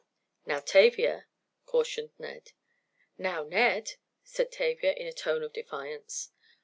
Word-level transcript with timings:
"Now 0.47 0.59
Tavia," 0.61 1.27
cautioned 1.67 2.09
Ned. 2.17 2.53
"Now 3.19 3.43
Ned," 3.43 3.97
said 4.23 4.51
Tavia, 4.51 4.93
in 4.93 5.05
a 5.05 5.13
tone 5.13 5.43
of 5.43 5.53
defiance. 5.53 6.31